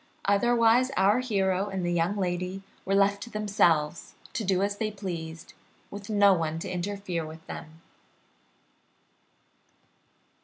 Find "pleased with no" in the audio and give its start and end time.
4.89-6.33